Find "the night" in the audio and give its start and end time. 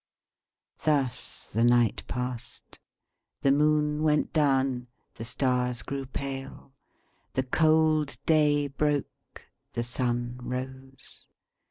1.53-2.01